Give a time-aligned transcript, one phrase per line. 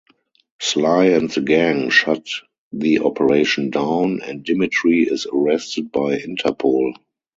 [0.59, 2.27] Sly and the gang shut
[2.71, 6.95] the operation down and Dimitri is arrested by Interpol.